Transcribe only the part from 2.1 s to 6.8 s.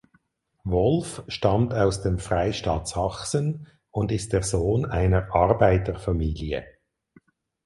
Freistaat Sachsen und ist der Sohn einer Arbeiterfamilie.